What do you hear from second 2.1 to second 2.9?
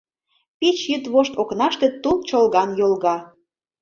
чолган